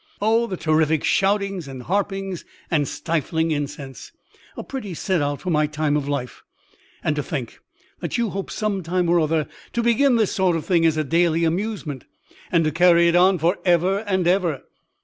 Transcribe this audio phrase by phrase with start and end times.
[0.19, 4.11] O, the terrific shoutings and harpings and stifling incense!
[4.57, 6.41] A pretty set out for my time of life
[6.73, 7.59] I And to think
[7.99, 11.03] that you hope some time or other to begin this sort of thing as a
[11.03, 12.05] daily amusement,
[12.51, 14.63] and to carry it on for ever and ever!